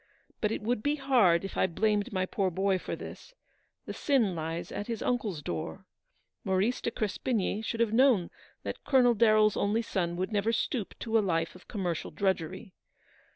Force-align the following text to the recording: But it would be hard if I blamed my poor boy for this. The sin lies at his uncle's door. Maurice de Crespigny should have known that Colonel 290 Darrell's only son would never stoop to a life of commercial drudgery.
But 0.39 0.51
it 0.51 0.63
would 0.63 0.81
be 0.81 0.95
hard 0.95 1.45
if 1.45 1.55
I 1.55 1.67
blamed 1.67 2.11
my 2.11 2.25
poor 2.25 2.49
boy 2.49 2.79
for 2.79 2.95
this. 2.95 3.35
The 3.85 3.93
sin 3.93 4.33
lies 4.33 4.71
at 4.71 4.87
his 4.87 5.03
uncle's 5.03 5.43
door. 5.43 5.85
Maurice 6.43 6.81
de 6.81 6.89
Crespigny 6.89 7.61
should 7.61 7.81
have 7.81 7.93
known 7.93 8.31
that 8.63 8.83
Colonel 8.83 9.13
290 9.13 9.19
Darrell's 9.19 9.57
only 9.57 9.83
son 9.83 10.15
would 10.15 10.31
never 10.31 10.51
stoop 10.51 10.97
to 11.01 11.19
a 11.19 11.19
life 11.19 11.53
of 11.53 11.67
commercial 11.67 12.09
drudgery. 12.09 12.73